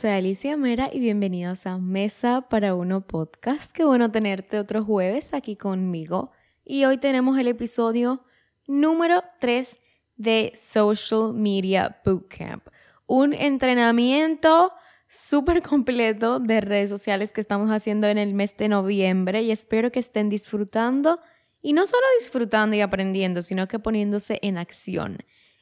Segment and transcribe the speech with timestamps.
[0.00, 3.70] soy Alicia Mera y bienvenidos a Mesa para Uno Podcast.
[3.70, 6.32] Qué bueno tenerte otro jueves aquí conmigo.
[6.64, 8.24] Y hoy tenemos el episodio
[8.66, 9.78] número 3
[10.16, 12.66] de Social Media Bootcamp.
[13.06, 14.72] Un entrenamiento
[15.06, 19.92] súper completo de redes sociales que estamos haciendo en el mes de noviembre y espero
[19.92, 21.20] que estén disfrutando
[21.60, 25.18] y no solo disfrutando y aprendiendo, sino que poniéndose en acción.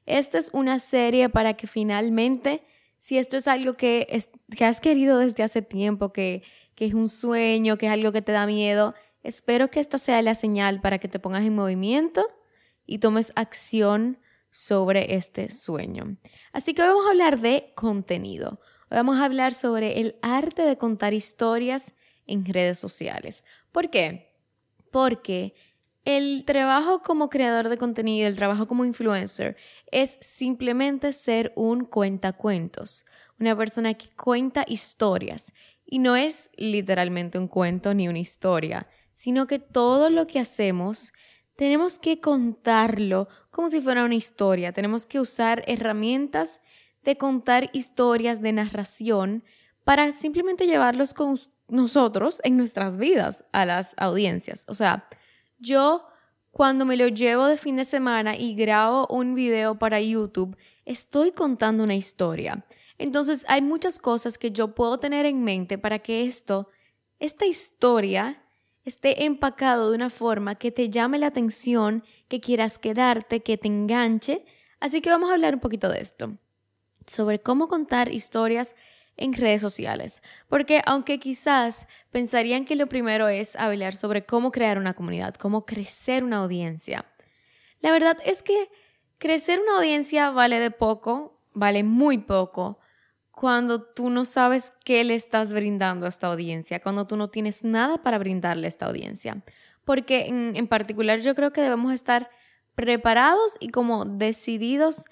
[0.07, 2.63] Esta es una serie para que finalmente,
[2.99, 4.07] si esto es algo que,
[4.57, 6.43] que has querido desde hace tiempo, que,
[6.75, 10.21] que es un sueño, que es algo que te da miedo, espero que esta sea
[10.23, 12.27] la señal para que te pongas en movimiento
[12.87, 14.19] y tomes acción
[14.51, 16.17] sobre este sueño.
[16.53, 18.61] Así que hoy vamos a hablar de contenido.
[18.91, 21.95] Hoy vamos a hablar sobre el arte de contar historias
[22.27, 23.45] en redes sociales.
[23.73, 24.35] ¿Por qué?
[24.91, 25.55] Porque
[26.09, 29.59] el trabajo como creador de contenido, el trabajo como influencer,
[29.93, 33.05] es simplemente ser un cuentacuentos,
[33.39, 35.53] una persona que cuenta historias.
[35.85, 41.13] Y no es literalmente un cuento ni una historia, sino que todo lo que hacemos
[41.57, 44.73] tenemos que contarlo como si fuera una historia.
[44.73, 46.63] Tenemos que usar herramientas
[47.03, 49.45] de contar historias de narración
[49.85, 54.65] para simplemente llevarlos con nosotros en nuestras vidas a las audiencias.
[54.69, 55.07] O sea,
[55.59, 56.05] yo
[56.51, 61.33] cuando me lo llevo de fin de semana y grabo un video para YouTube, estoy
[61.33, 62.65] contando una historia.
[62.99, 66.69] Entonces hay muchas cosas que yo puedo tener en mente para que esto,
[67.21, 68.41] esta historia,
[68.85, 73.69] esté empacado de una forma que te llame la atención, que quieras quedarte, que te
[73.69, 74.45] enganche.
[74.81, 76.39] Así que vamos a hablar un poquito de esto,
[77.07, 78.75] sobre cómo contar historias
[79.19, 80.23] en redes sociales.
[80.49, 85.67] Porque aunque quizás pensarían que lo primero es hablar sobre cómo crear una comunidad, cómo
[85.67, 87.05] crecer una audiencia,
[87.81, 88.71] la verdad es que
[89.19, 92.79] crecer una audiencia vale de poco, vale muy poco,
[93.31, 97.63] cuando tú no sabes qué le estás brindando a esta audiencia, cuando tú no tienes
[97.63, 99.45] nada para brindarle a esta audiencia.
[99.85, 102.31] Porque en, en particular yo creo que debemos estar
[102.75, 105.05] preparados y como decididos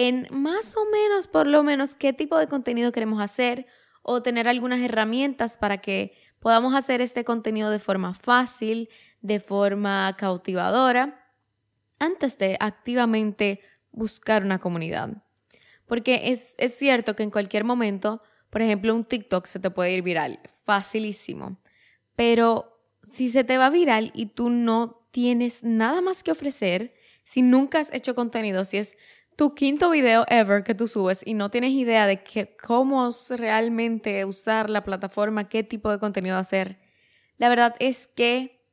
[0.00, 3.66] en más o menos, por lo menos, qué tipo de contenido queremos hacer
[4.02, 8.90] o tener algunas herramientas para que podamos hacer este contenido de forma fácil,
[9.22, 11.28] de forma cautivadora,
[11.98, 13.60] antes de activamente
[13.90, 15.24] buscar una comunidad.
[15.84, 19.94] Porque es, es cierto que en cualquier momento, por ejemplo, un TikTok se te puede
[19.94, 21.58] ir viral, facilísimo.
[22.14, 26.94] Pero si se te va viral y tú no tienes nada más que ofrecer,
[27.24, 28.96] si nunca has hecho contenido, si es
[29.38, 34.24] tu quinto video ever que tú subes y no tienes idea de que, cómo realmente
[34.24, 36.80] usar la plataforma, qué tipo de contenido hacer,
[37.36, 38.66] la verdad es que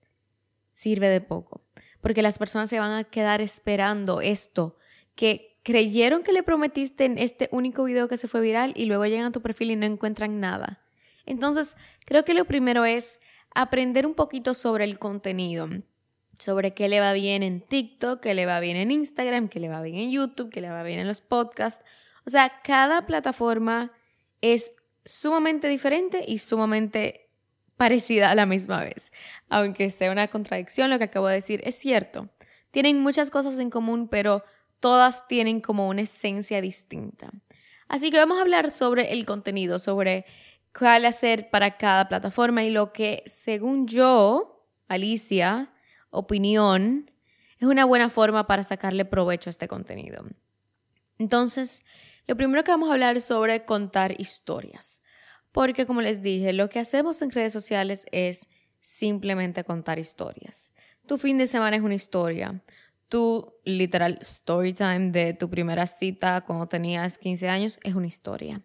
[0.74, 1.62] sirve de poco.
[2.02, 4.76] Porque las personas se van a quedar esperando esto,
[5.14, 9.06] que creyeron que le prometiste en este único video que se fue viral y luego
[9.06, 10.82] llegan a tu perfil y no encuentran nada.
[11.28, 11.78] Entonces,
[12.08, 13.20] creo que lo primero es
[13.54, 15.70] aprender un poquito sobre el contenido
[16.38, 19.70] sobre qué le va bien en TikTok, qué le va bien en Instagram, qué le
[19.70, 21.84] va bien en YouTube, qué le va bien en los podcasts.
[22.26, 23.92] O sea, cada plataforma
[24.42, 24.72] es
[25.06, 27.30] sumamente diferente y sumamente
[27.78, 29.12] parecida a la misma vez.
[29.50, 32.30] Aunque sea una contradicción lo que acabo de decir, es cierto.
[32.72, 34.44] Tienen muchas cosas en común, pero
[34.80, 37.32] todas tienen como una esencia distinta.
[37.88, 40.26] Así que vamos a hablar sobre el contenido, sobre
[40.78, 45.72] cuál hacer para cada plataforma y lo que, según yo, Alicia,
[46.16, 47.12] opinión,
[47.60, 50.26] es una buena forma para sacarle provecho a este contenido.
[51.18, 51.84] Entonces,
[52.28, 55.02] lo primero que vamos a hablar es sobre contar historias.
[55.52, 58.50] Porque como les dije, lo que hacemos en redes sociales es
[58.82, 60.74] simplemente contar historias.
[61.08, 62.62] Tu fin de semana es una historia.
[63.08, 68.64] Tu literal story time de tu primera cita cuando tenías 15 años es una historia.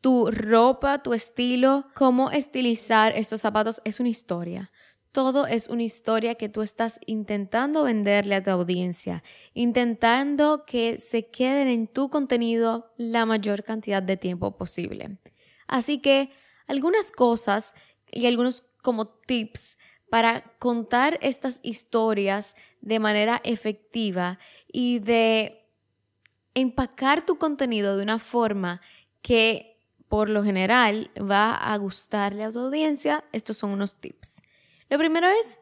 [0.00, 4.70] Tu ropa, tu estilo, cómo estilizar estos zapatos es una historia.
[5.18, 11.26] Todo es una historia que tú estás intentando venderle a tu audiencia, intentando que se
[11.26, 15.18] queden en tu contenido la mayor cantidad de tiempo posible.
[15.66, 16.30] Así que
[16.68, 17.74] algunas cosas
[18.12, 19.76] y algunos como tips
[20.08, 24.38] para contar estas historias de manera efectiva
[24.72, 25.66] y de
[26.54, 28.82] empacar tu contenido de una forma
[29.20, 34.42] que por lo general va a gustarle a tu audiencia, estos son unos tips.
[34.90, 35.60] Lo primero es,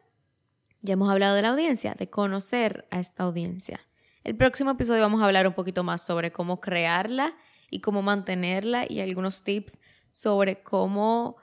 [0.81, 3.81] ya hemos hablado de la audiencia, de conocer a esta audiencia.
[4.23, 7.35] El próximo episodio vamos a hablar un poquito más sobre cómo crearla
[7.69, 9.79] y cómo mantenerla y algunos tips
[10.09, 11.37] sobre cómo,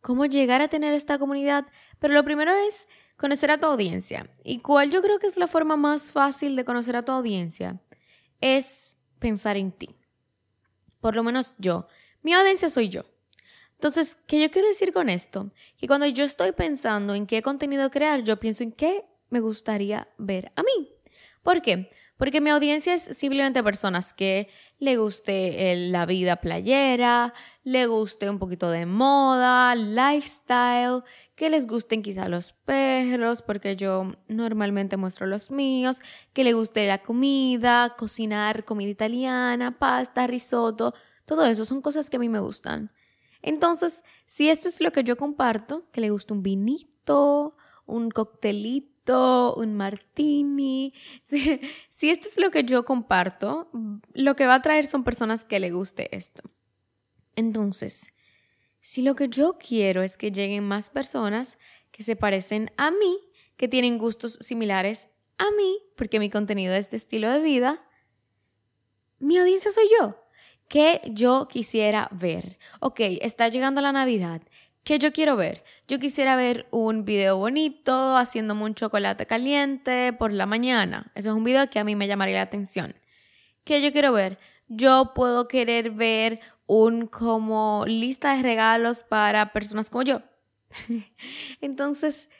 [0.00, 1.66] cómo llegar a tener esta comunidad.
[1.98, 2.86] Pero lo primero es
[3.16, 4.30] conocer a tu audiencia.
[4.44, 7.80] ¿Y cuál yo creo que es la forma más fácil de conocer a tu audiencia?
[8.40, 9.94] Es pensar en ti.
[11.00, 11.86] Por lo menos yo
[12.22, 13.11] Mi audiencia soy yo.
[13.82, 15.50] Entonces, ¿qué yo quiero decir con esto?
[15.76, 20.06] Que cuando yo estoy pensando en qué contenido crear, yo pienso en qué me gustaría
[20.18, 20.88] ver a mí.
[21.42, 21.88] ¿Por qué?
[22.16, 24.48] Porque mi audiencia es simplemente personas que
[24.78, 27.34] le guste la vida playera,
[27.64, 31.02] le guste un poquito de moda, lifestyle,
[31.34, 36.00] que les gusten quizá los perros, porque yo normalmente muestro los míos,
[36.32, 40.94] que le guste la comida, cocinar comida italiana, pasta, risotto,
[41.24, 42.92] todo eso son cosas que a mí me gustan.
[43.42, 47.56] Entonces, si esto es lo que yo comparto, que le gusta un vinito,
[47.86, 50.94] un coctelito, un martini,
[51.90, 53.68] si, esto es lo que yo comparto,
[54.14, 56.42] lo que va a traer son personas que le guste esto.
[57.34, 58.12] Entonces,
[58.80, 61.58] si lo que yo quiero es que lleguen más personas
[61.90, 63.18] que se parecen a mí,
[63.56, 67.84] que tienen gustos similares a mí, porque mi contenido es de estilo de vida,
[69.18, 70.21] mi audiencia soy yo.
[70.72, 72.56] ¿Qué yo quisiera ver?
[72.80, 74.40] Ok, está llegando la Navidad.
[74.84, 75.62] ¿Qué yo quiero ver?
[75.86, 81.12] Yo quisiera ver un video bonito haciéndome un chocolate caliente por la mañana.
[81.14, 82.94] Eso es un video que a mí me llamaría la atención.
[83.64, 84.38] ¿Qué yo quiero ver?
[84.66, 90.22] Yo puedo querer ver un como lista de regalos para personas como yo.
[91.60, 92.30] Entonces,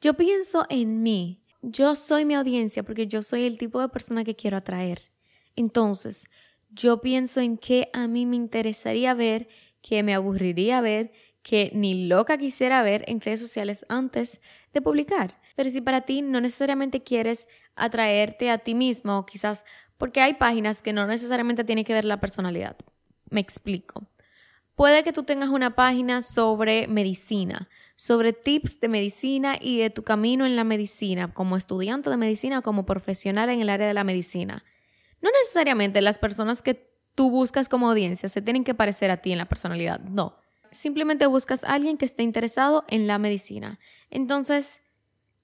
[0.00, 1.44] yo pienso en mí.
[1.60, 5.12] Yo soy mi audiencia porque yo soy el tipo de persona que quiero atraer.
[5.56, 6.26] Entonces,
[6.74, 9.48] yo pienso en qué a mí me interesaría ver,
[9.80, 14.40] que me aburriría ver, que ni loca quisiera ver en redes sociales antes
[14.72, 15.40] de publicar.
[15.56, 19.64] Pero si para ti no necesariamente quieres atraerte a ti mismo, quizás
[19.98, 22.76] porque hay páginas que no necesariamente tienen que ver la personalidad.
[23.30, 24.06] Me explico.
[24.74, 30.02] Puede que tú tengas una página sobre medicina, sobre tips de medicina y de tu
[30.02, 33.94] camino en la medicina, como estudiante de medicina o como profesional en el área de
[33.94, 34.64] la medicina.
[35.22, 39.32] No necesariamente las personas que tú buscas como audiencia se tienen que parecer a ti
[39.32, 40.36] en la personalidad, no.
[40.70, 43.78] Simplemente buscas a alguien que esté interesado en la medicina.
[44.10, 44.80] Entonces,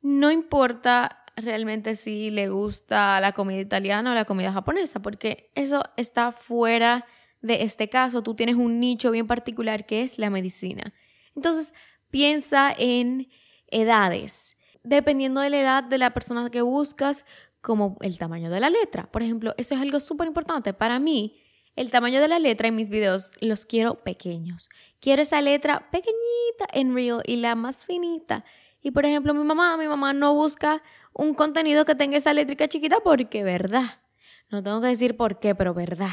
[0.00, 5.82] no importa realmente si le gusta la comida italiana o la comida japonesa, porque eso
[5.96, 7.06] está fuera
[7.42, 8.22] de este caso.
[8.22, 10.92] Tú tienes un nicho bien particular que es la medicina.
[11.36, 11.74] Entonces,
[12.10, 13.28] piensa en
[13.68, 14.56] edades.
[14.82, 17.24] Dependiendo de la edad de la persona que buscas,
[17.68, 19.12] como el tamaño de la letra.
[19.12, 20.72] Por ejemplo, eso es algo súper importante.
[20.72, 21.42] Para mí,
[21.76, 24.70] el tamaño de la letra en mis videos los quiero pequeños.
[25.00, 28.46] Quiero esa letra pequeñita en Real y la más finita.
[28.80, 30.82] Y por ejemplo, mi mamá, mi mamá no busca
[31.12, 34.00] un contenido que tenga esa letra chiquita porque, ¿verdad?
[34.48, 36.08] No tengo que decir por qué, pero verdad.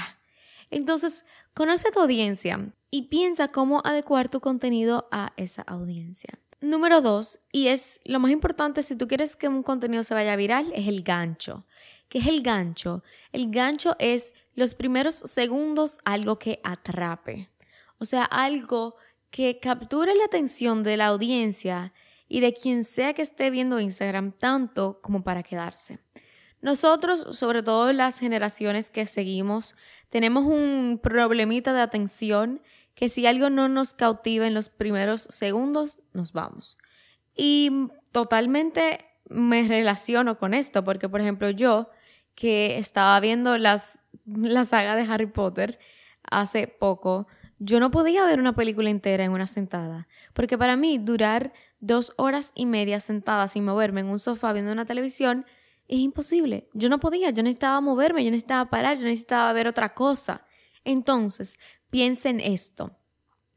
[0.72, 1.24] Entonces,
[1.54, 6.38] conoce tu audiencia y piensa cómo adecuar tu contenido a esa audiencia.
[6.62, 10.36] Número dos, y es lo más importante si tú quieres que un contenido se vaya
[10.36, 11.66] viral, es el gancho.
[12.08, 13.04] ¿Qué es el gancho?
[13.32, 17.50] El gancho es los primeros segundos algo que atrape.
[17.98, 18.96] O sea, algo
[19.32, 21.94] que capture la atención de la audiencia
[22.28, 26.00] y de quien sea que esté viendo Instagram tanto como para quedarse.
[26.62, 29.76] Nosotros, sobre todo las generaciones que seguimos,
[30.10, 32.62] tenemos un problemita de atención
[32.96, 36.78] que si algo no nos cautiva en los primeros segundos, nos vamos.
[37.36, 41.90] Y totalmente me relaciono con esto, porque por ejemplo yo,
[42.34, 45.80] que estaba viendo las, la saga de Harry Potter
[46.24, 47.28] hace poco,
[47.60, 52.14] yo no podía ver una película entera en una sentada, porque para mí durar dos
[52.18, 55.46] horas y media sentada sin moverme en un sofá viendo una televisión
[55.88, 56.68] es imposible.
[56.74, 60.46] Yo no podía, yo necesitaba moverme, yo necesitaba parar, yo necesitaba ver otra cosa.
[60.84, 62.98] Entonces, piensa en esto.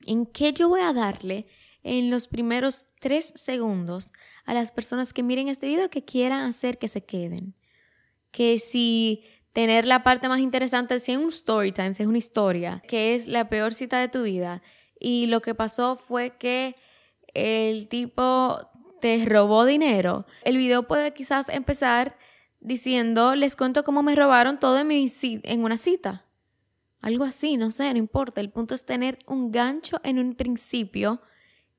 [0.07, 1.47] ¿En qué yo voy a darle
[1.83, 4.13] en los primeros tres segundos
[4.45, 7.55] a las personas que miren este video que quieran hacer que se queden?
[8.31, 12.19] Que si tener la parte más interesante, si es un story time, si es una
[12.19, 14.63] historia, que es la peor cita de tu vida,
[15.01, 16.77] y lo que pasó fue que
[17.35, 18.59] el tipo
[19.01, 22.17] te robó dinero, el video puede quizás empezar
[22.61, 26.25] diciendo, les cuento cómo me robaron todo en, una cita.
[27.01, 28.41] Algo así, no sé, no importa.
[28.41, 31.23] El punto es tener un gancho en un principio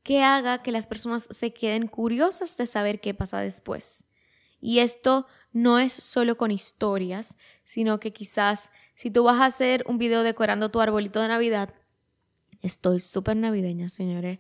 [0.04, 4.06] que haga que las personas se queden curiosas de saber qué pasa después.
[4.62, 9.84] Y esto no es solo con historias, sino que quizás si tú vas a hacer
[9.88, 11.74] un video decorando tu arbolito de Navidad,
[12.62, 14.40] estoy súper navideña, señores.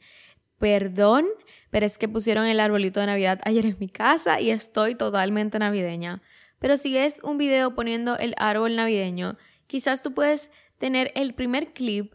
[0.59, 1.25] Perdón,
[1.69, 5.57] pero es que pusieron el arbolito de Navidad ayer en mi casa y estoy totalmente
[5.57, 6.21] navideña.
[6.59, 11.74] Pero si es un video poniendo el árbol navideño, quizás tú puedes tener el primer
[11.74, 12.13] clip,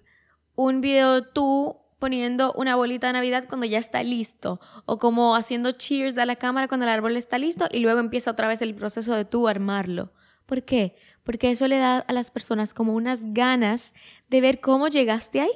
[0.56, 5.72] un video tú poniendo una bolita de Navidad cuando ya está listo, o como haciendo
[5.72, 8.74] cheers de la cámara cuando el árbol está listo y luego empieza otra vez el
[8.74, 10.12] proceso de tú armarlo.
[10.46, 10.96] ¿Por qué?
[11.22, 13.94] Porque eso le da a las personas como unas ganas
[14.28, 15.52] de ver cómo llegaste ahí.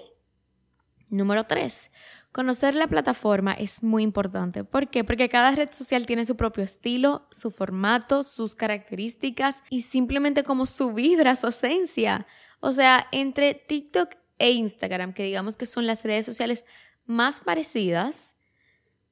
[1.10, 1.90] Número 3.
[2.32, 4.62] Conocer la plataforma es muy importante.
[4.62, 5.02] ¿Por qué?
[5.02, 10.66] Porque cada red social tiene su propio estilo, su formato, sus características y simplemente como
[10.66, 12.26] su vibra, su esencia.
[12.60, 16.64] O sea, entre TikTok e Instagram, que digamos que son las redes sociales
[17.06, 18.36] más parecidas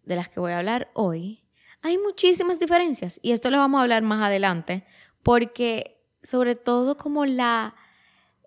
[0.05, 1.45] de las que voy a hablar hoy,
[1.83, 4.85] hay muchísimas diferencias y esto lo vamos a hablar más adelante
[5.23, 7.75] porque sobre todo como la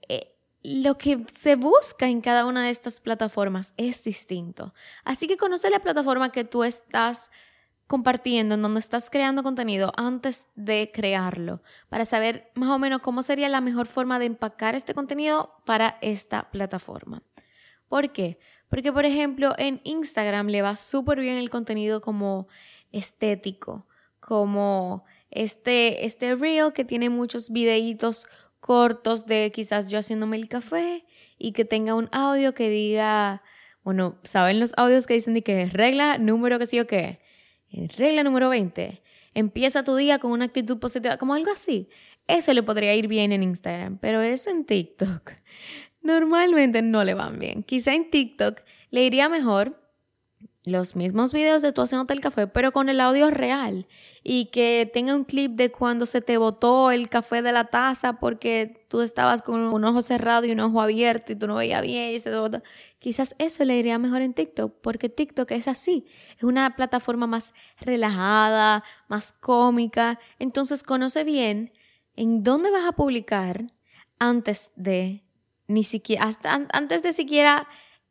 [0.10, 4.74] eh, lo que se busca en cada una de estas plataformas es distinto.
[5.06, 7.32] Así que conoce la plataforma que tú estás
[7.90, 13.24] compartiendo, en donde estás creando contenido antes de crearlo, para saber más o menos cómo
[13.24, 17.24] sería la mejor forma de empacar este contenido para esta plataforma.
[17.88, 18.38] ¿Por qué?
[18.70, 22.48] Porque, por ejemplo, en Instagram le va súper bien el contenido como
[22.92, 23.88] estético,
[24.20, 28.28] como este, este reel que tiene muchos videitos
[28.60, 31.08] cortos de quizás yo haciéndome el café
[31.40, 33.42] y que tenga un audio que diga,
[33.84, 37.28] bueno, ¿saben los audios que dicen de que regla número que sí o qué?
[37.72, 39.02] Regla número 20.
[39.34, 41.90] Empieza tu día con una actitud positiva, como algo así.
[42.28, 45.32] Eso le podría ir bien en Instagram, pero eso en TikTok
[46.02, 47.64] normalmente no le van bien.
[47.64, 48.62] Quizá en TikTok
[48.92, 49.80] le iría mejor
[50.66, 53.88] los mismos videos de tú haciéndote el café, pero con el audio real.
[54.24, 58.20] Y que tenga un clip de cuando se te botó el café de la taza
[58.20, 61.82] porque tú estabas con un ojo cerrado y un ojo abierto y tú no veías
[61.82, 62.62] bien y se te botó.
[63.00, 66.06] Quizás eso le iría mejor en TikTok porque TikTok es así,
[66.38, 71.72] es una plataforma más relajada, más cómica, entonces conoce bien
[72.18, 73.72] en dónde vas a publicar
[74.20, 75.24] antes de
[75.68, 77.68] ni siquiera, hasta antes de siquiera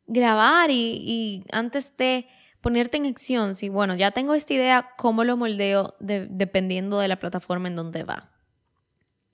[0.07, 2.27] grabar y, y antes de
[2.61, 7.19] ponerte en acción, si bueno, ya tengo esta idea, ¿cómo lo moldeo dependiendo de la
[7.19, 8.31] plataforma en donde va?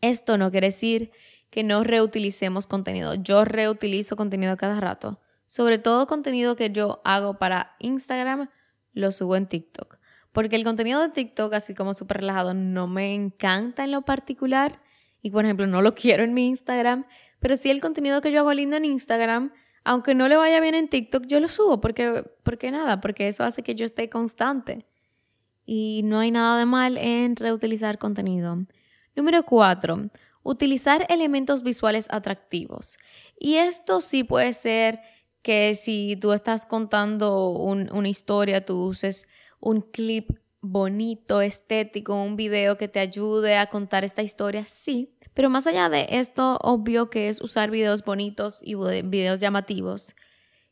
[0.02, 1.12] Esto no quiere decir
[1.50, 3.16] que no reutilicemos contenido.
[3.16, 5.22] Yo reutilizo contenido cada rato.
[5.46, 8.50] Sobre todo contenido que yo hago para Instagram,
[8.94, 9.98] lo subo en TikTok.
[10.32, 14.82] Porque el contenido de TikTok, así como súper relajado, no me encanta en lo particular.
[15.22, 17.06] Y por ejemplo, no lo quiero en mi Instagram.
[17.40, 19.52] Pero sí el contenido que yo hago lindo en Instagram,
[19.86, 23.44] aunque no le vaya bien en TikTok, yo lo subo porque, porque nada, porque eso
[23.44, 24.88] hace que yo esté constante.
[25.66, 28.66] Y no hay nada de mal en reutilizar contenido.
[29.16, 30.10] Número cuatro,
[30.44, 32.98] utilizar elementos visuales atractivos.
[33.40, 35.02] Y esto sí puede ser
[35.44, 39.28] que si tú estás contando una historia, tú uses
[39.60, 45.15] un clip bonito, estético, un video que te ayude a contar esta historia, sí.
[45.36, 48.74] Pero más allá de esto, obvio que es usar videos bonitos y
[49.04, 50.16] videos llamativos,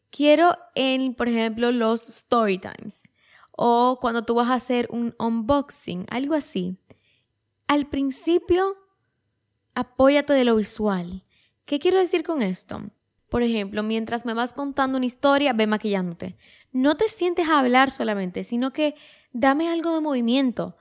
[0.09, 3.03] quiero en, por ejemplo, los story times
[3.55, 6.77] o cuando tú vas a hacer un unboxing, algo así.
[7.67, 8.77] Al principio,
[9.75, 11.23] apóyate de lo visual.
[11.65, 12.81] ¿Qué quiero decir con esto?
[13.29, 16.37] Por ejemplo, mientras me vas contando una historia, ve maquillándote.
[16.71, 18.95] No te sientes a hablar solamente, sino que
[19.31, 20.75] dame algo de movimiento.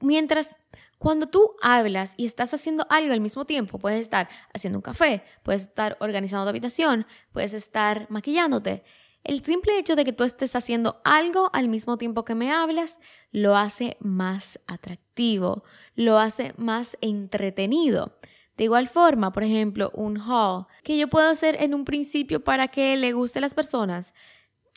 [0.00, 0.58] Mientras
[1.02, 5.24] cuando tú hablas y estás haciendo algo al mismo tiempo, puedes estar haciendo un café,
[5.42, 8.84] puedes estar organizando tu habitación, puedes estar maquillándote.
[9.24, 13.00] El simple hecho de que tú estés haciendo algo al mismo tiempo que me hablas
[13.32, 15.64] lo hace más atractivo,
[15.96, 18.20] lo hace más entretenido.
[18.56, 22.68] De igual forma, por ejemplo, un haul que yo puedo hacer en un principio para
[22.68, 24.14] que le guste a las personas.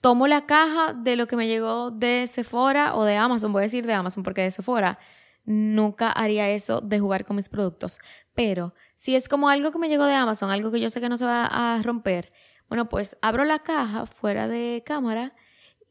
[0.02, 3.70] Tomo la caja de lo que me llegó de Sephora o de Amazon, voy a
[3.70, 4.98] decir de Amazon porque de Sephora
[5.46, 8.00] nunca haría eso de jugar con mis productos.
[8.34, 11.10] Pero si es como algo que me llegó de Amazon, algo que yo sé que
[11.10, 12.32] no se va a romper,
[12.68, 15.36] bueno, pues abro la caja fuera de cámara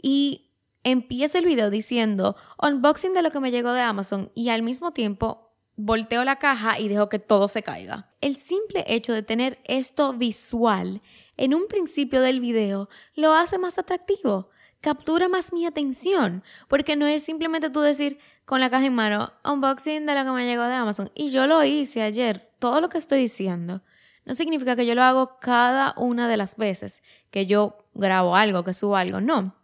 [0.03, 0.51] y
[0.83, 4.93] empiezo el video diciendo unboxing de lo que me llegó de Amazon y al mismo
[4.93, 8.13] tiempo volteo la caja y dejo que todo se caiga.
[8.21, 11.03] El simple hecho de tener esto visual
[11.37, 14.51] en un principio del video lo hace más atractivo,
[14.85, 19.33] captura más mi atención, porque no es simplemente tú decir, con la caja en mano,
[19.43, 21.11] unboxing de lo que me llegó de Amazon.
[21.15, 22.51] Y yo lo hice ayer.
[22.59, 23.81] Todo lo que estoy diciendo
[24.27, 28.63] no significa que yo lo hago cada una de las veces que yo grabo algo,
[28.63, 29.57] que subo algo, no.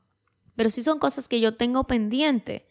[0.57, 2.67] Pero sí son cosas que yo tengo pendiente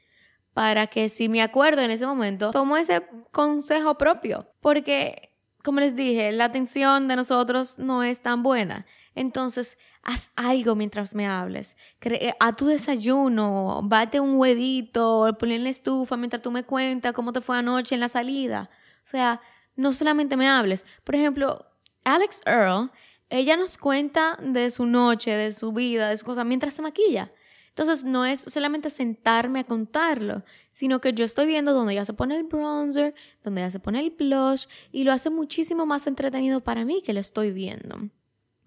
[0.55, 4.47] para que si me acuerdo en ese momento, tomo ese consejo propio.
[4.59, 8.87] Porque, como les dije, la atención de nosotros no es tan buena.
[9.19, 11.75] Entonces, haz algo mientras me hables.
[11.99, 17.11] Eh, a tu desayuno, bate un huevito, ponle en la estufa mientras tú me cuentas
[17.11, 18.69] cómo te fue anoche en la salida.
[19.03, 19.41] O sea,
[19.75, 20.85] no solamente me hables.
[21.03, 21.65] Por ejemplo,
[22.05, 22.91] Alex Earl,
[23.27, 27.29] ella nos cuenta de su noche, de su vida, de sus cosas mientras se maquilla.
[27.67, 32.13] Entonces no es solamente sentarme a contarlo, sino que yo estoy viendo donde ella se
[32.13, 36.61] pone el bronzer, donde ella se pone el blush y lo hace muchísimo más entretenido
[36.61, 38.09] para mí que lo estoy viendo.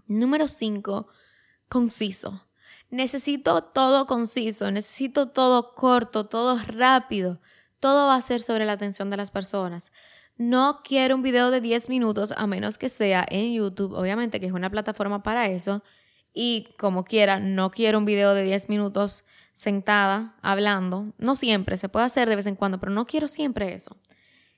[0.07, 1.09] Número 5
[1.69, 2.47] conciso.
[2.91, 7.41] Necesito todo conciso, necesito todo corto, todo rápido.
[7.81, 9.91] Todo va a ser sobre la atención de las personas.
[10.37, 14.47] No quiero un video de 10 minutos a menos que sea en YouTube, obviamente que
[14.47, 15.83] es una plataforma para eso.
[16.35, 21.13] Y como quiera, no quiero un video de 10 minutos sentada hablando.
[21.19, 23.97] No siempre, se puede hacer de vez en cuando, pero no quiero siempre eso.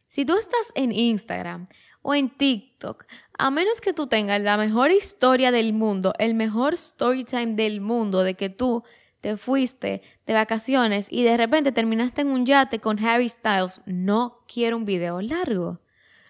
[0.09, 1.69] Si tú estás en Instagram
[2.07, 3.07] o en TikTok,
[3.39, 7.81] a menos que tú tengas la mejor historia del mundo, el mejor story time del
[7.81, 8.85] mundo, de que tú
[9.23, 14.45] te fuiste de vacaciones y de repente terminaste en un yate con Harry Styles, no
[14.47, 15.81] quiero un video largo.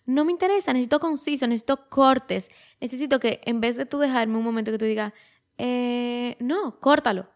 [0.07, 2.51] No me interesa, necesito conciso, necesito cortes,
[2.81, 5.13] necesito que en vez de tú dejarme un momento que tú digas,
[5.59, 7.27] eh, no, córtalo.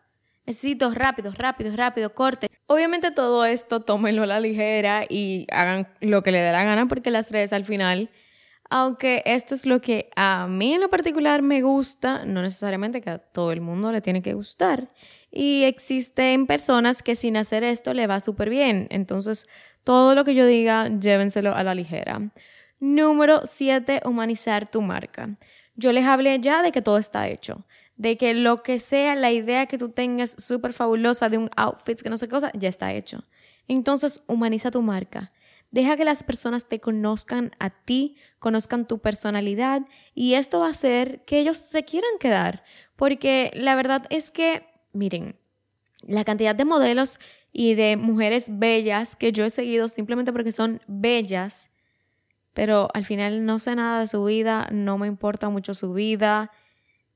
[0.47, 2.49] Necesito rápido, rápido, rápido, corte.
[2.69, 6.87] Obviamente todo esto tómenlo a la ligera y hagan lo que le dé la gana
[6.87, 8.11] porque las redes al final
[8.71, 13.11] aunque esto es lo que a mí en lo particular me gusta, no necesariamente que
[13.11, 14.91] a todo el mundo le tiene que gustar.
[15.31, 18.87] Y existen personas que sin hacer esto le va súper bien.
[18.91, 19.47] Entonces,
[19.85, 22.21] todo lo que yo diga, llévenselo a la ligera.
[22.81, 25.31] Número 7, humanizar tu marca.
[25.75, 27.65] Yo les hablé ya de que todo está hecho.
[27.97, 32.01] De que lo que sea, la idea que tú tengas súper fabulosa de un outfit,
[32.01, 33.25] que no sé qué cosa, ya está hecho.
[33.67, 35.33] Entonces, humaniza tu marca.
[35.71, 39.83] Deja que las personas te conozcan a ti, conozcan tu personalidad
[40.15, 42.65] y esto va a hacer que ellos se quieran quedar.
[42.97, 45.37] Porque la verdad es que, miren,
[46.07, 47.19] la cantidad de modelos
[47.53, 51.71] y de mujeres bellas que yo he seguido simplemente porque son bellas,
[52.55, 56.49] pero al final no sé nada de su vida, no me importa mucho su vida,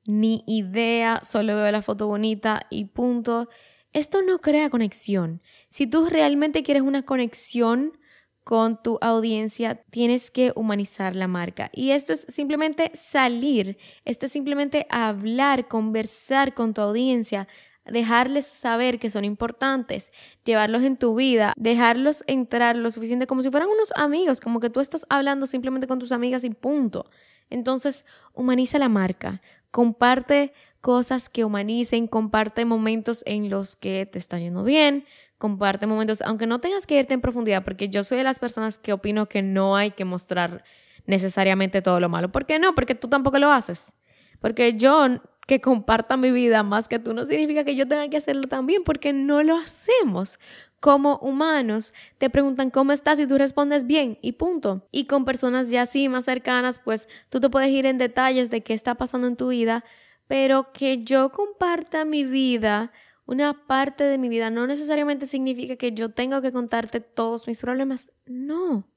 [0.06, 3.49] ni idea, solo veo la foto bonita y punto.
[3.92, 5.42] Esto no crea conexión.
[5.68, 7.98] Si tú realmente quieres una conexión
[8.44, 11.70] con tu audiencia, tienes que humanizar la marca.
[11.72, 17.46] Y esto es simplemente salir, esto es simplemente hablar, conversar con tu audiencia,
[17.85, 20.12] dejarles saber que son importantes,
[20.44, 24.70] llevarlos en tu vida, dejarlos entrar lo suficiente como si fueran unos amigos, como que
[24.70, 27.11] tú estás hablando simplemente con tus amigas y punto.
[27.50, 34.38] Entonces, humaniza la marca, comparte cosas que humanicen, comparte momentos en los que te está
[34.38, 35.05] yendo bien,
[35.42, 38.78] comparte momentos, aunque no tengas que irte en profundidad, porque yo soy de las personas
[38.78, 40.62] que opino que no hay que mostrar
[41.05, 42.31] necesariamente todo lo malo.
[42.31, 42.76] ¿Por qué no?
[42.76, 43.92] Porque tú tampoco lo haces.
[44.40, 48.18] Porque yo que comparta mi vida más que tú no significa que yo tenga que
[48.18, 50.38] hacerlo también, porque no lo hacemos.
[50.78, 54.87] Como humanos, te preguntan cómo estás y tú respondes bien y punto.
[54.92, 58.61] Y con personas ya así más cercanas, pues tú te puedes ir en detalles de
[58.61, 59.83] qué está pasando en tu vida,
[60.28, 62.92] pero que yo comparta mi vida
[63.26, 67.61] una parte de mi vida no necesariamente significa que yo tengo que contarte todos mis
[67.61, 68.12] problemas.
[68.26, 68.88] No.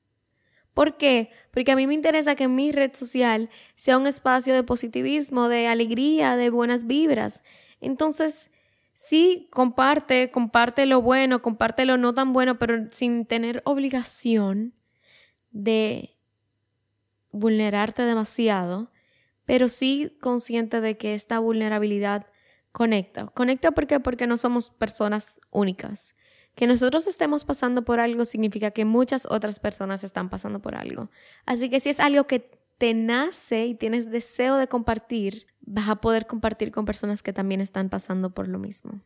[0.74, 1.30] ¿Por qué?
[1.52, 5.68] Porque a mí me interesa que mi red social sea un espacio de positivismo, de
[5.68, 7.44] alegría, de buenas vibras.
[7.80, 8.52] Entonces,
[8.94, 14.74] sí, comparte, comparte lo bueno, comparte lo no tan bueno, pero sin tener obligación
[15.52, 16.18] de
[17.32, 18.92] vulnerarte demasiado,
[19.46, 22.28] pero sí consciente de que esta vulnerabilidad
[22.76, 23.28] conecta.
[23.28, 26.14] Conecta porque porque no somos personas únicas.
[26.56, 31.10] Que nosotros estemos pasando por algo significa que muchas otras personas están pasando por algo.
[31.46, 35.96] Así que si es algo que te nace y tienes deseo de compartir, vas a
[35.96, 39.00] poder compartir con personas que también están pasando por lo mismo.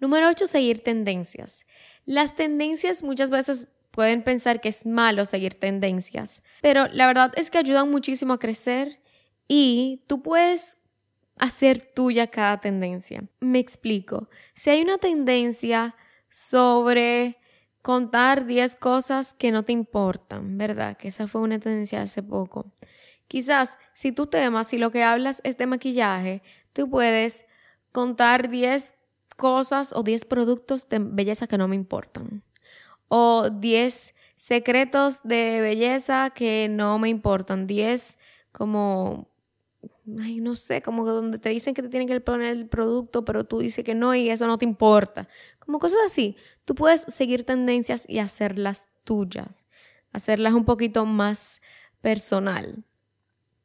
[0.00, 1.64] Número 8, seguir tendencias.
[2.04, 7.50] Las tendencias muchas veces pueden pensar que es malo seguir tendencias, pero la verdad es
[7.50, 9.00] que ayudan muchísimo a crecer
[9.48, 10.77] y tú puedes
[11.38, 13.24] hacer tuya cada tendencia.
[13.40, 14.28] Me explico.
[14.54, 15.94] Si hay una tendencia
[16.30, 17.38] sobre
[17.82, 20.96] contar 10 cosas que no te importan, ¿verdad?
[20.96, 22.72] Que esa fue una tendencia hace poco.
[23.28, 27.44] Quizás si tu tema, si lo que hablas es de maquillaje, tú puedes
[27.92, 28.94] contar 10
[29.36, 32.42] cosas o 10 productos de belleza que no me importan.
[33.08, 37.66] O 10 secretos de belleza que no me importan.
[37.66, 38.18] 10
[38.52, 39.27] como
[40.08, 43.58] no sé, como donde te dicen que te tienen que poner el producto, pero tú
[43.58, 45.28] dices que no y eso no te importa.
[45.58, 46.36] Como cosas así.
[46.64, 49.66] Tú puedes seguir tendencias y hacerlas tuyas,
[50.12, 51.60] hacerlas un poquito más
[52.00, 52.84] personal.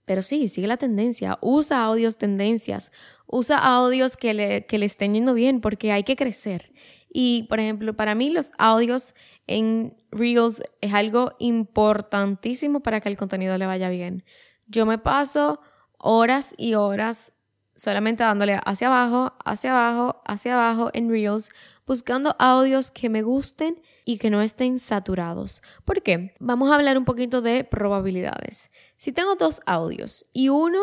[0.06, 2.92] Pero sí, sigue la tendencia, usa audios tendencias,
[3.26, 6.74] usa audios que le, que le estén yendo bien porque hay que crecer.
[7.10, 9.14] Y, por ejemplo, para mí los audios
[9.48, 14.26] en Reels es algo importantísimo para que el contenido le vaya bien.
[14.68, 15.62] Yo me paso
[16.04, 17.32] horas y horas
[17.76, 21.50] solamente dándole hacia abajo, hacia abajo, hacia abajo en Reels,
[21.88, 25.62] buscando audios que me gusten y que no estén saturados.
[25.86, 26.36] ¿Por qué?
[26.40, 28.70] Vamos a hablar un poquito de probabilidades.
[28.98, 30.80] Si tengo dos audios y uno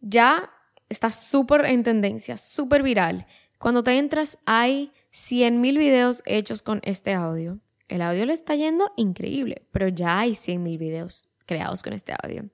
[0.00, 0.50] ya
[0.88, 3.26] está súper en tendencia, súper viral.
[3.58, 7.58] Cuando te entras hay 100.000 videos hechos con este audio.
[7.88, 12.48] El audio le está yendo increíble, pero ya hay 100.000 videos creados con este audio.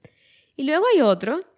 [0.57, 1.52] Y luego hay otro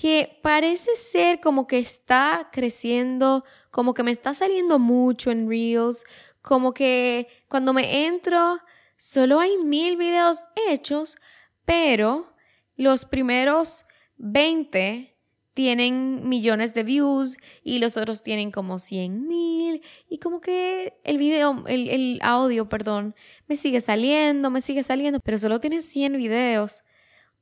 [0.00, 6.04] que parece ser como que está creciendo, como que me está saliendo mucho en Reels,
[6.40, 8.58] como que cuando me entro
[8.96, 11.16] solo hay mil videos hechos,
[11.64, 12.32] pero
[12.76, 13.86] los primeros
[14.18, 15.16] 20
[15.52, 21.18] tienen millones de views y los otros tienen como 100 mil y como que el
[21.18, 23.16] video, el, audio, perdón,
[23.48, 26.84] me sigue saliendo, me sigue saliendo, pero solo tiene 100 videos.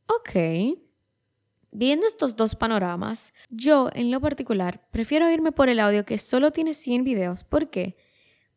[0.07, 0.86] Ok.
[1.79, 6.51] Viendo estos dos panoramas, yo en lo particular prefiero irme por el audio que solo
[6.51, 7.45] tiene 100 videos.
[7.45, 7.99] ¿Por qué?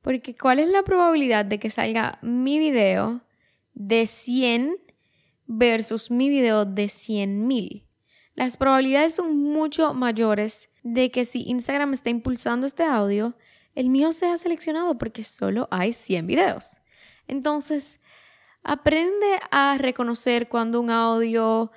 [0.02, 3.26] Porque ¿cuál es la probabilidad de que salga mi video
[3.74, 4.78] de 100
[5.48, 7.86] versus mi video de 100 mil?
[8.36, 13.36] Las probabilidades son mucho mayores de que si Instagram está impulsando este audio,
[13.76, 16.80] el mío sea seleccionado porque solo hay 100 videos.
[17.28, 18.00] Entonces,
[18.64, 21.74] aprende a reconocer cuando un audio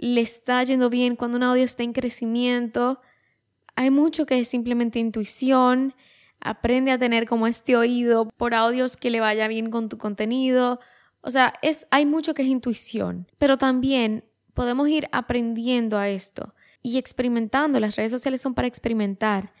[0.00, 3.00] le está yendo bien, cuando un audio está en crecimiento.
[3.76, 5.94] Hay mucho que es simplemente intuición.
[6.40, 10.80] Aprende a tener como este oído por audios que le vaya bien con tu contenido.
[11.20, 16.54] O sea, es, hay mucho que es intuición, pero también podemos ir aprendiendo a esto
[16.82, 17.78] y experimentando.
[17.78, 19.52] Las redes sociales son para experimentar.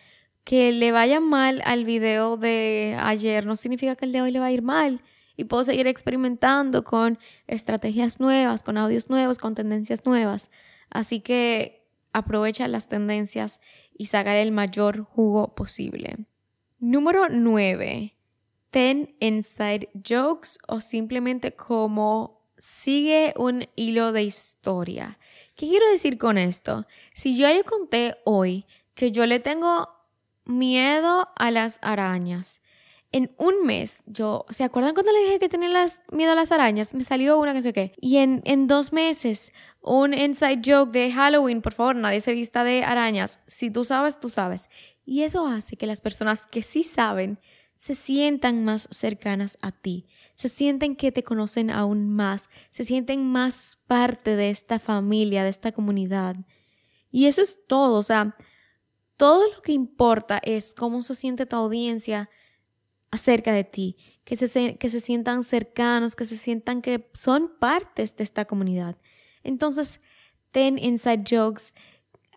[0.42, 4.40] Que le vaya mal al video de ayer no significa que el de hoy le
[4.40, 5.02] va a ir mal
[5.40, 10.50] y puedo seguir experimentando con estrategias nuevas, con audios nuevos, con tendencias nuevas.
[10.90, 13.58] Así que aprovecha las tendencias
[13.96, 16.18] y saca el mayor jugo posible.
[16.78, 18.14] Número 9.
[18.70, 25.16] Ten inside jokes o simplemente como sigue un hilo de historia.
[25.56, 26.86] ¿Qué quiero decir con esto?
[27.14, 29.88] Si yo ya conté hoy que yo le tengo
[30.44, 32.60] miedo a las arañas
[33.12, 36.52] en un mes, yo, ¿se acuerdan cuando le dije que tenía las, miedo a las
[36.52, 36.94] arañas?
[36.94, 37.92] Me salió una que sé qué.
[38.00, 42.62] Y en, en dos meses, un inside joke de Halloween, por favor, nadie se vista
[42.62, 43.40] de arañas.
[43.46, 44.68] Si tú sabes, tú sabes.
[45.04, 47.40] Y eso hace que las personas que sí saben
[47.80, 53.26] se sientan más cercanas a ti, se sienten que te conocen aún más, se sienten
[53.26, 56.36] más parte de esta familia, de esta comunidad.
[57.10, 58.36] Y eso es todo, o sea,
[59.16, 62.28] todo lo que importa es cómo se siente tu audiencia
[63.10, 68.16] acerca de ti, que se, que se sientan cercanos, que se sientan que son partes
[68.16, 68.96] de esta comunidad.
[69.42, 70.00] Entonces,
[70.52, 71.72] ten inside jokes,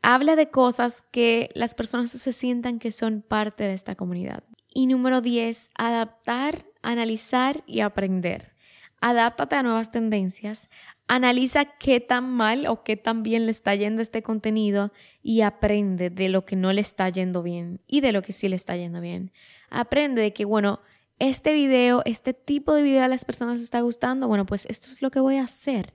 [0.02, 4.44] habla de cosas que las personas se sientan que son parte de esta comunidad.
[4.74, 8.54] Y número 10, adaptar, analizar y aprender.
[9.02, 10.70] Adáptate a nuevas tendencias,
[11.08, 16.10] analiza qué tan mal o qué tan bien le está yendo este contenido y aprende
[16.10, 18.76] de lo que no le está yendo bien y de lo que sí le está
[18.76, 19.32] yendo bien
[19.74, 20.80] aprende de que, bueno,
[21.20, 25.02] este video, este tipo de video a las personas está gustando, bueno, pues esto es
[25.02, 25.94] lo que voy a hacer.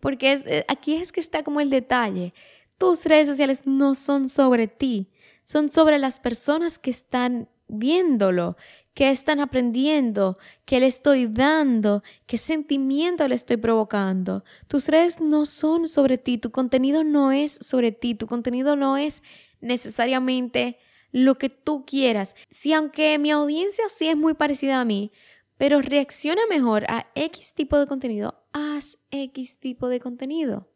[0.00, 2.32] Porque eh, aquí es que está como el detalle.
[2.78, 5.10] Tus redes sociales no son sobre ti,
[5.42, 8.56] son sobre las personas que están viéndolo,
[8.96, 14.42] que están aprendiendo, que le estoy dando, qué sentimiento le estoy provocando.
[14.68, 18.96] Tus redes no son sobre ti, tu contenido no es sobre ti, tu contenido no
[18.96, 19.22] es
[19.60, 20.78] necesariamente
[21.12, 22.34] lo que tú quieras.
[22.48, 25.12] Si aunque mi audiencia sí es muy parecida a mí,
[25.58, 30.70] pero reacciona mejor a X tipo de contenido, haz X tipo de contenido.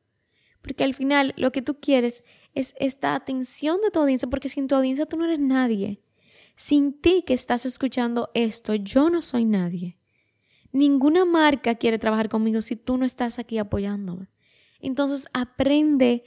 [0.60, 2.22] Porque al final lo que tú quieres
[2.54, 6.02] es esta atención de tu audiencia, porque sin tu audiencia tú no eres nadie.
[6.60, 9.96] Sin ti que estás escuchando esto, yo no soy nadie.
[10.72, 14.28] Ninguna marca quiere trabajar conmigo si tú no estás aquí apoyándome.
[14.78, 16.22] Entonces aprende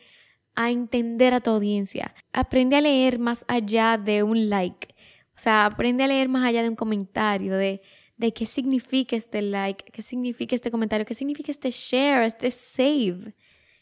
[0.56, 2.16] a entender a tu audiencia.
[2.32, 4.96] Aprende a leer más allá de un like.
[5.36, 7.84] O sea, aprende a leer más allá de un comentario, de,
[8.18, 13.36] de qué significa este like, qué significa este comentario, qué significa este share, este save.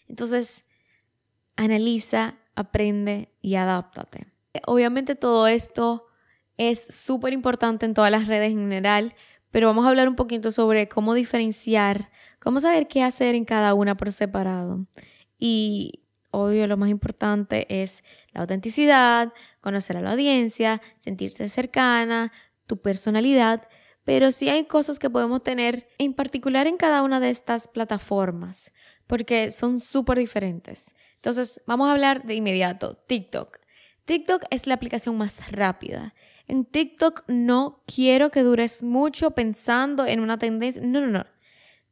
[0.09, 0.65] Entonces,
[1.55, 4.27] analiza, aprende y adáptate.
[4.67, 6.10] Obviamente todo esto
[6.57, 9.13] es súper importante en todas las redes en general,
[9.51, 12.09] pero vamos a hablar un poquito sobre cómo diferenciar,
[12.39, 14.81] cómo saber qué hacer en cada una por separado.
[15.37, 22.31] Y obvio lo más importante es la autenticidad, conocer a la audiencia, sentirse cercana,
[22.65, 23.67] tu personalidad,
[24.03, 28.71] pero sí hay cosas que podemos tener en particular en cada una de estas plataformas,
[29.07, 30.95] porque son súper diferentes.
[31.15, 33.59] Entonces, vamos a hablar de inmediato, TikTok.
[34.05, 36.15] TikTok es la aplicación más rápida.
[36.51, 40.81] En TikTok no quiero que dures mucho pensando en una tendencia.
[40.85, 41.25] No, no, no.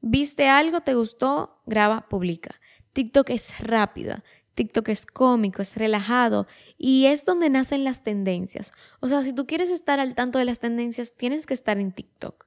[0.01, 2.59] Viste algo, te gustó, graba, publica.
[2.91, 4.21] TikTok es rápida.
[4.55, 6.45] TikTok es cómico, es relajado
[6.77, 8.73] y es donde nacen las tendencias.
[8.99, 11.93] O sea, si tú quieres estar al tanto de las tendencias, tienes que estar en
[11.93, 12.45] TikTok.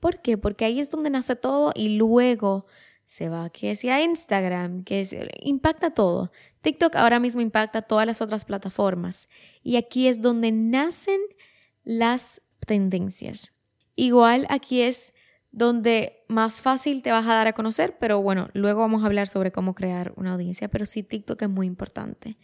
[0.00, 0.36] ¿Por qué?
[0.36, 2.66] Porque ahí es donde nace todo y luego
[3.06, 5.08] se va que sea Instagram, que
[5.40, 6.30] impacta todo.
[6.60, 9.30] TikTok ahora mismo impacta todas las otras plataformas
[9.62, 11.20] y aquí es donde nacen
[11.84, 13.52] las tendencias.
[13.96, 15.12] Igual aquí es
[15.52, 19.28] donde más fácil te vas a dar a conocer, pero bueno, luego vamos a hablar
[19.28, 22.36] sobre cómo crear una audiencia, pero sí TikTok es muy importante.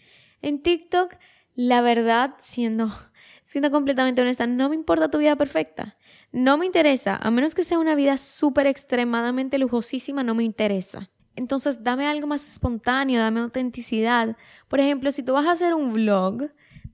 [0.42, 1.14] En TikTok,
[1.56, 2.94] la verdad, siendo,
[3.44, 5.96] siendo completamente honesta, no me importa tu vida perfecta.
[6.30, 11.10] No me interesa, a menos que sea una vida súper extremadamente lujosísima, no me interesa.
[11.34, 14.36] Entonces, dame algo más espontáneo, dame autenticidad.
[14.68, 16.50] Por ejemplo, si tú vas a hacer un vlog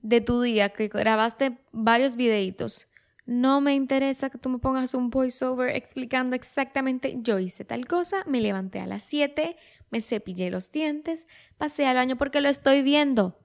[0.07, 2.87] de tu día, que grabaste varios videitos,
[3.25, 8.23] no me interesa que tú me pongas un voiceover explicando exactamente, yo hice tal cosa,
[8.25, 9.57] me levanté a las 7,
[9.89, 13.37] me cepillé los dientes, pasé al baño porque lo estoy viendo.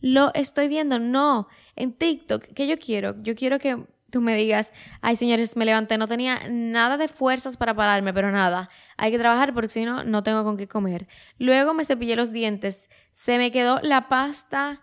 [0.00, 1.48] Lo estoy viendo, no.
[1.74, 3.14] En TikTok, ¿qué yo quiero?
[3.22, 7.56] Yo quiero que tú me digas, ay señores, me levanté, no tenía nada de fuerzas
[7.56, 11.08] para pararme, pero nada, hay que trabajar porque si no, no tengo con qué comer.
[11.38, 14.82] Luego me cepillé los dientes, se me quedó la pasta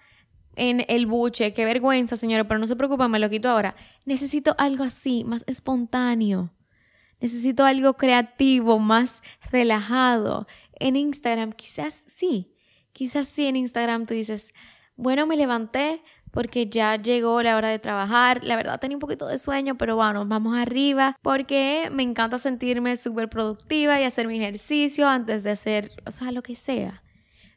[0.56, 1.54] en el buche.
[1.54, 3.76] Qué vergüenza, señora, pero no se preocupen, me lo quito ahora.
[4.06, 6.52] Necesito algo así, más espontáneo.
[7.20, 10.48] Necesito algo creativo, más relajado.
[10.80, 12.54] En Instagram, quizás sí.
[12.92, 14.54] Quizás sí en Instagram tú dices,
[14.96, 18.44] bueno, me levanté porque ya llegó la hora de trabajar.
[18.44, 22.98] La verdad tenía un poquito de sueño, pero bueno, vamos arriba porque me encanta sentirme
[22.98, 27.04] súper productiva y hacer mi ejercicio antes de hacer, o sea, lo que sea.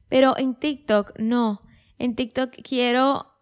[0.08, 1.62] Pero en TikTok no.
[1.98, 3.32] En TikTok quiero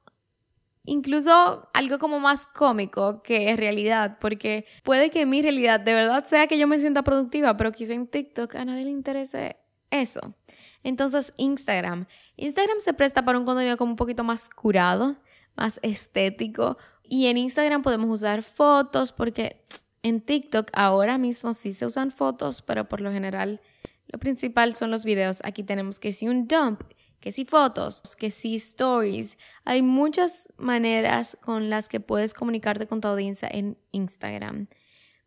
[0.85, 6.47] incluso algo como más cómico que realidad, porque puede que mi realidad de verdad sea
[6.47, 9.57] que yo me sienta productiva, pero quizá en TikTok a nadie le interese
[9.91, 10.35] eso.
[10.83, 12.07] Entonces, Instagram.
[12.37, 15.17] Instagram se presta para un contenido como un poquito más curado,
[15.57, 16.77] más estético.
[17.03, 19.65] Y en Instagram podemos usar fotos porque
[20.03, 23.63] en TikTok ahora mismo sí se usan fotos, pero por lo general
[24.09, 25.41] lo principal son los videos.
[25.45, 26.83] Aquí tenemos que si un dump
[27.25, 29.39] que si fotos, que si stories.
[29.65, 34.69] Hay muchas maneras con las que puedes comunicarte con tu audiencia en Instagram.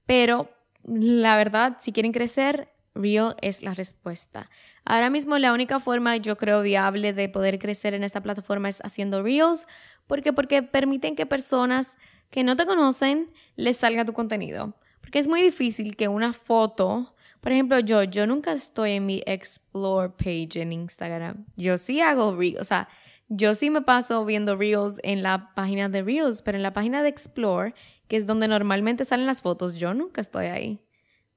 [0.05, 0.47] Pero
[0.83, 4.51] la verdad, si quieren crecer, Reel es la respuesta.
[4.85, 8.79] Ahora mismo la única forma yo creo viable de poder crecer en esta plataforma es
[8.81, 9.65] haciendo Reels.
[10.05, 10.33] ¿Por qué?
[10.33, 11.97] Porque permiten que personas
[12.29, 14.75] que no te conocen les salga tu contenido.
[15.01, 19.23] Porque es muy difícil que una foto por ejemplo, yo, yo nunca estoy en mi
[19.25, 21.45] Explore page en Instagram.
[21.55, 22.87] Yo sí hago Reels, o sea,
[23.29, 27.03] yo sí me paso viendo Reels en la página de Reels, pero en la página
[27.03, 27.73] de Explore,
[28.07, 30.79] que es donde normalmente salen las fotos, yo nunca estoy ahí.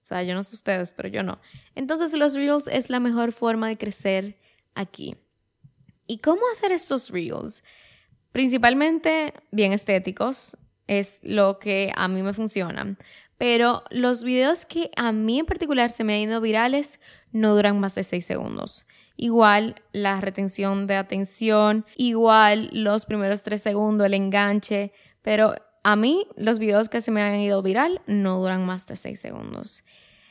[0.02, 1.40] O sea, yo no sé ustedes, pero yo no.
[1.74, 4.38] Entonces, los Reels es la mejor forma de crecer
[4.74, 5.16] aquí.
[6.06, 7.62] ¿Y cómo hacer estos Reels?
[8.32, 12.96] Principalmente bien estéticos, es lo que a mí me funciona.
[13.40, 17.00] Pero los videos que a mí en particular se me han ido virales
[17.33, 18.85] no duran más de 6 segundos.
[19.16, 26.26] Igual la retención de atención, igual los primeros 3 segundos, el enganche, pero a mí
[26.37, 29.85] los videos que se me han ido viral no duran más de 6 segundos.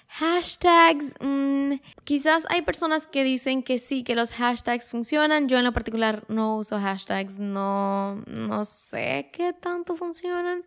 [0.10, 5.48] Hashtags, mm, quizás hay personas que dicen que sí, que los hashtags funcionan.
[5.48, 10.64] Yo en lo particular no uso hashtags, no, no sé qué tanto funcionan.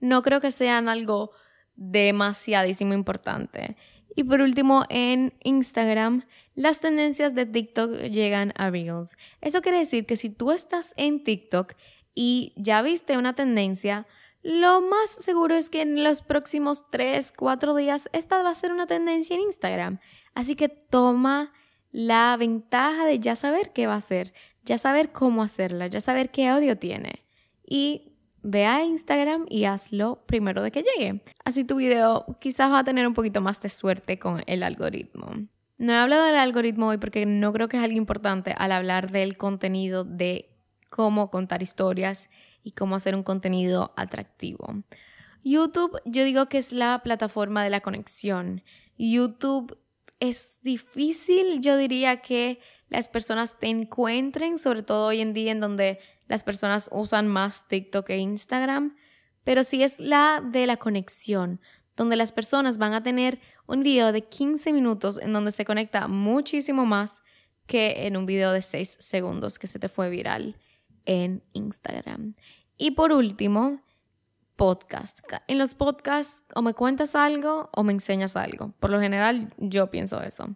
[0.00, 1.30] No creo que sean algo
[1.76, 3.76] demasiadísimo importante.
[4.16, 9.16] Y por último, en Instagram, las tendencias de TikTok llegan a Reels.
[9.40, 11.72] Eso quiere decir que si tú estás en TikTok
[12.14, 14.06] y ya viste una tendencia,
[14.42, 18.72] lo más seguro es que en los próximos 3, 4 días esta va a ser
[18.72, 19.98] una tendencia en Instagram.
[20.34, 21.52] Así que toma
[21.90, 24.34] la ventaja de ya saber qué va a ser,
[24.64, 27.24] ya saber cómo hacerla, ya saber qué audio tiene.
[27.66, 28.13] Y
[28.44, 31.22] ve a Instagram y hazlo primero de que llegue.
[31.44, 35.26] Así tu video quizás va a tener un poquito más de suerte con el algoritmo.
[35.78, 39.10] No he hablado del algoritmo hoy porque no creo que es algo importante al hablar
[39.10, 40.50] del contenido de
[40.90, 42.28] cómo contar historias
[42.62, 44.84] y cómo hacer un contenido atractivo.
[45.42, 48.62] YouTube yo digo que es la plataforma de la conexión.
[48.96, 49.76] YouTube
[50.20, 52.60] es difícil, yo diría que
[52.94, 57.66] las personas te encuentren, sobre todo hoy en día en donde las personas usan más
[57.68, 58.96] TikTok e Instagram,
[59.42, 61.60] pero sí es la de la conexión,
[61.96, 66.08] donde las personas van a tener un video de 15 minutos en donde se conecta
[66.08, 67.22] muchísimo más
[67.66, 70.56] que en un video de 6 segundos que se te fue viral
[71.04, 72.34] en Instagram.
[72.76, 73.80] Y por último,
[74.56, 75.20] podcast.
[75.48, 78.72] En los podcasts o me cuentas algo o me enseñas algo.
[78.78, 80.54] Por lo general yo pienso eso.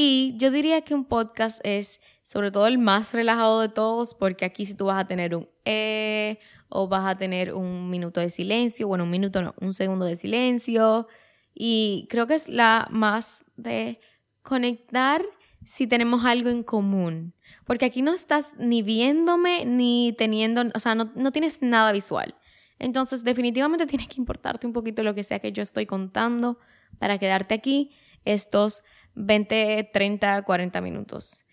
[0.00, 4.44] Y yo diría que un podcast es sobre todo el más relajado de todos, porque
[4.44, 8.30] aquí si tú vas a tener un eh o vas a tener un minuto de
[8.30, 11.08] silencio, bueno, un minuto no, un segundo de silencio.
[11.52, 13.98] Y creo que es la más de
[14.42, 15.20] conectar
[15.66, 17.34] si tenemos algo en común.
[17.66, 22.36] Porque aquí no estás ni viéndome ni teniendo, o sea, no, no tienes nada visual.
[22.78, 26.56] Entonces, definitivamente tienes que importarte un poquito lo que sea que yo estoy contando
[27.00, 27.90] para quedarte aquí
[28.24, 28.84] estos
[29.18, 31.44] 20, 30, 40 minutos.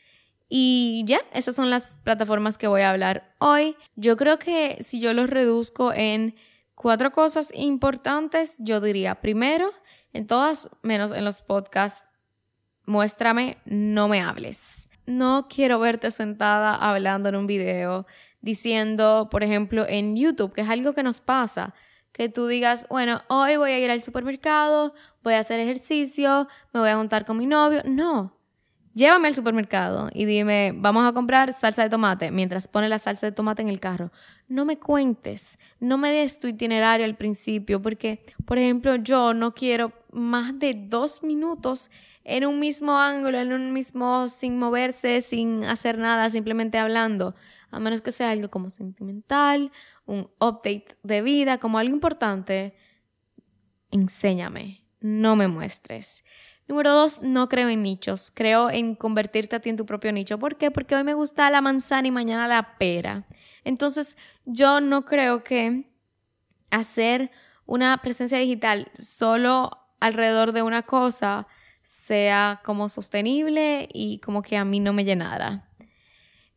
[0.48, 3.76] Y ya, esas son las plataformas que voy a hablar hoy.
[3.96, 6.36] Yo creo que si yo los reduzco en
[6.76, 9.72] cuatro cosas importantes, yo diría primero,
[10.14, 12.04] en todas menos en los podcasts,
[12.86, 14.88] muéstrame, no me hables.
[15.08, 18.06] No quiero verte sentada hablando en un video,
[18.42, 21.74] diciendo, por ejemplo, en YouTube, que es algo que nos pasa
[22.16, 26.80] que tú digas, bueno, hoy voy a ir al supermercado, voy a hacer ejercicio, me
[26.80, 27.82] voy a juntar con mi novio.
[27.84, 28.34] No,
[28.94, 33.26] llévame al supermercado y dime, vamos a comprar salsa de tomate mientras pone la salsa
[33.26, 34.14] de tomate en el carro.
[34.48, 39.54] No me cuentes, no me des tu itinerario al principio, porque, por ejemplo, yo no
[39.54, 41.92] quiero más de dos minutos
[42.24, 47.36] en un mismo ángulo, en un mismo, sin moverse, sin hacer nada, simplemente hablando,
[47.72, 49.70] a menos que sea algo como sentimental
[50.06, 52.76] un update de vida, como algo importante,
[53.92, 56.24] enséñame, no me muestres.
[56.68, 60.40] Número dos, no creo en nichos, creo en convertirte a ti en tu propio nicho.
[60.40, 60.72] ¿Por qué?
[60.72, 63.28] Porque hoy me gusta la manzana y mañana la pera.
[63.64, 65.92] Entonces, yo no creo que
[66.72, 67.30] hacer
[67.68, 71.48] una presencia digital solo alrededor de una cosa
[71.84, 75.70] sea como sostenible y como que a mí no me llenara.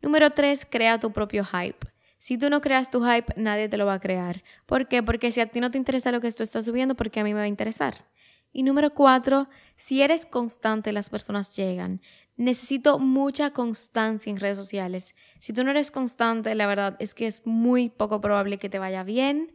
[0.01, 1.87] Número tres, crea tu propio hype.
[2.19, 4.43] Si tú no creas tu hype, nadie te lo va a crear.
[4.67, 5.05] ¿Por qué?
[5.05, 7.25] Porque si a ti no te interesa lo que tú estás subiendo, ¿por qué a
[7.25, 8.07] mí me va a interesar?
[8.53, 12.01] Y número cuatro, si eres constante, las personas llegan.
[12.37, 15.15] Necesito mucha constancia en redes sociales.
[15.39, 18.81] Si tú no eres constante, la verdad es que es muy poco probable que te
[18.81, 19.55] vaya bien.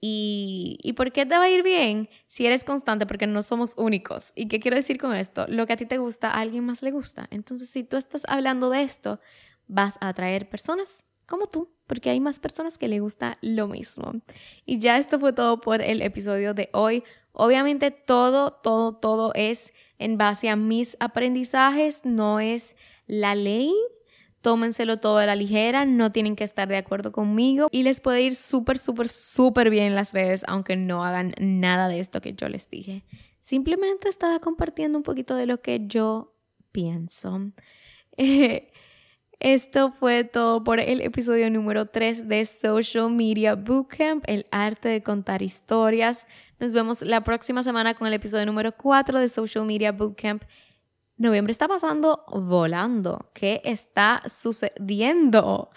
[0.00, 2.08] ¿Y, ¿Y por qué te va a ir bien?
[2.26, 4.32] Si eres constante, porque no somos únicos.
[4.34, 5.46] ¿Y qué quiero decir con esto?
[5.48, 7.26] Lo que a ti te gusta, a alguien más le gusta.
[7.30, 9.20] Entonces, si tú estás hablando de esto,
[9.66, 14.12] vas a atraer personas como tú, porque hay más personas que le gusta lo mismo.
[14.64, 17.04] Y ya esto fue todo por el episodio de hoy.
[17.32, 23.72] Obviamente todo, todo, todo es en base a mis aprendizajes, no es la ley.
[24.40, 28.20] Tómenselo todo a la ligera, no tienen que estar de acuerdo conmigo y les puede
[28.20, 32.34] ir súper, súper, súper bien en las redes, aunque no hagan nada de esto que
[32.34, 33.04] yo les dije.
[33.38, 36.34] Simplemente estaba compartiendo un poquito de lo que yo
[36.72, 37.40] pienso.
[38.16, 38.70] Eh,
[39.44, 45.02] esto fue todo por el episodio número 3 de Social Media Bootcamp, el arte de
[45.02, 46.26] contar historias.
[46.58, 50.44] Nos vemos la próxima semana con el episodio número 4 de Social Media Bootcamp.
[51.18, 53.30] Noviembre está pasando volando.
[53.34, 55.68] ¿Qué está sucediendo?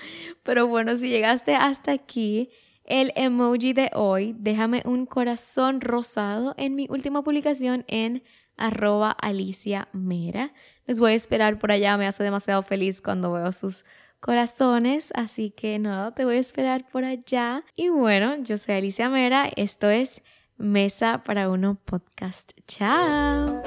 [0.43, 2.49] Pero bueno, si llegaste hasta aquí,
[2.85, 8.23] el emoji de hoy, déjame un corazón rosado en mi última publicación en
[8.55, 10.53] arroba Alicia Mera.
[10.87, 13.85] Les voy a esperar por allá, me hace demasiado feliz cuando veo sus
[14.19, 17.63] corazones, así que nada, te voy a esperar por allá.
[17.75, 20.23] Y bueno, yo soy Alicia Mera, esto es
[20.57, 22.51] Mesa para Uno Podcast.
[22.67, 23.61] Chao.